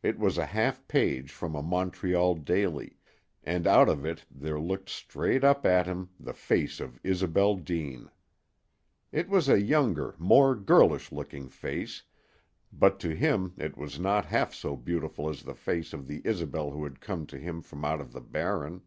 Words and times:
It 0.00 0.16
was 0.16 0.38
a 0.38 0.46
half 0.46 0.86
page 0.86 1.32
from 1.32 1.56
a 1.56 1.60
Montreal 1.60 2.36
daily, 2.36 2.98
and 3.42 3.66
out 3.66 3.88
of 3.88 4.06
it 4.06 4.24
there 4.30 4.60
looked 4.60 4.88
straight 4.88 5.42
up 5.42 5.66
at 5.66 5.86
him 5.86 6.10
the 6.20 6.32
face 6.32 6.78
of 6.78 7.00
Isobel 7.04 7.56
Deane. 7.56 8.10
It 9.10 9.28
was 9.28 9.48
a 9.48 9.60
younger, 9.60 10.14
more 10.20 10.54
girlish 10.54 11.10
looking 11.10 11.48
face, 11.48 12.04
but 12.72 13.00
to 13.00 13.16
him 13.16 13.54
it 13.56 13.76
was 13.76 13.98
not 13.98 14.26
half 14.26 14.54
so 14.54 14.76
beautiful 14.76 15.28
as 15.28 15.42
the 15.42 15.54
face 15.56 15.92
of 15.92 16.06
the 16.06 16.22
Isobel 16.24 16.70
who 16.70 16.84
had 16.84 17.00
come 17.00 17.26
to 17.26 17.36
him 17.36 17.60
from 17.60 17.84
out 17.84 18.00
of 18.00 18.12
the 18.12 18.20
Barren. 18.20 18.82